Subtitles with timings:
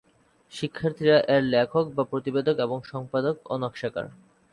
[0.53, 4.05] শিক্ষার্থীরা এর লেখক বা প্রতিবেদক এবং সম্পাদক ও নকশাকার।